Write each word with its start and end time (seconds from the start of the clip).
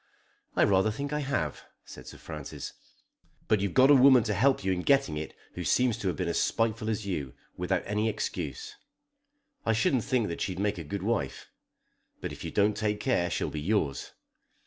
"I 0.55 0.63
rather 0.63 0.89
think 0.89 1.13
I 1.13 1.19
have," 1.19 1.61
said 1.85 2.07
Sir 2.07 2.17
Francis. 2.17 2.73
"But 3.47 3.59
you've 3.61 3.75
got 3.75 3.91
a 3.91 3.95
woman 3.95 4.23
to 4.23 4.33
help 4.33 4.63
you 4.63 4.71
in 4.71 4.81
getting 4.81 5.15
it 5.15 5.35
who 5.53 5.63
seems 5.63 5.95
to 5.99 6.07
have 6.07 6.17
been 6.17 6.27
as 6.27 6.41
spiteful 6.41 6.89
as 6.89 7.05
you, 7.05 7.35
without 7.55 7.83
any 7.85 8.09
excuse. 8.09 8.77
I 9.63 9.73
shouldn't 9.73 10.03
think 10.03 10.27
that 10.29 10.41
she'd 10.41 10.57
make 10.57 10.79
a 10.79 10.83
good 10.83 11.03
wife. 11.03 11.51
But 12.19 12.31
if 12.31 12.43
you 12.43 12.49
don't 12.49 12.75
take 12.75 12.99
care 12.99 13.29
she'll 13.29 13.51
be 13.51 13.61
yours." 13.61 14.13